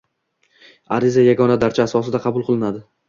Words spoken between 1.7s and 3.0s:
asosida qabul qilinadi.